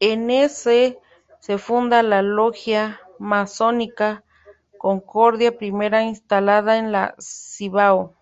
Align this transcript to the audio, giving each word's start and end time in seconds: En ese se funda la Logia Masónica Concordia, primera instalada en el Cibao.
En 0.00 0.28
ese 0.28 0.98
se 1.38 1.56
funda 1.56 2.02
la 2.02 2.20
Logia 2.20 3.00
Masónica 3.20 4.24
Concordia, 4.76 5.56
primera 5.56 6.02
instalada 6.02 6.78
en 6.78 6.86
el 6.96 7.12
Cibao. 7.20 8.16